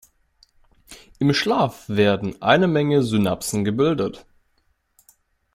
[1.19, 4.25] Im Schlaf werden eine Menge Synapsen gebildet.